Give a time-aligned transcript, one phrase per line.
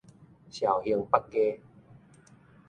[0.49, 1.61] 紹興北街